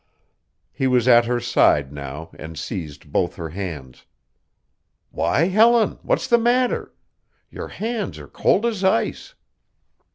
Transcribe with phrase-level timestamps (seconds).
[0.71, 4.07] He was at her side now and seized both her hands.
[5.11, 6.91] "Why, Helen, what's the matter?
[7.51, 9.35] Your hands are cold as ice."